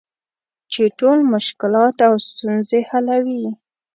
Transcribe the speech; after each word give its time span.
چې 0.71 0.83
ټول 0.99 1.19
مشکلات 1.33 1.95
او 2.07 2.13
ستونزې 2.27 2.79
حلوي. 2.89 3.45